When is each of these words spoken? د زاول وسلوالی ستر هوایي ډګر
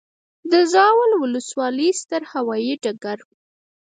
د 0.51 0.53
زاول 0.73 1.11
وسلوالی 1.21 1.89
ستر 2.01 2.21
هوایي 2.33 2.73
ډګر 2.83 3.19